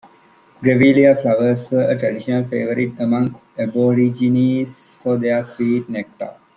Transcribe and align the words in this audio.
Grevillea 0.63 1.21
flowers 1.21 1.69
were 1.69 1.83
a 1.83 1.99
traditional 1.99 2.43
favourite 2.45 2.99
among 2.99 3.39
Aborigines 3.59 4.97
for 5.03 5.15
their 5.19 5.43
sweet 5.45 5.87
nectar. 5.89 6.31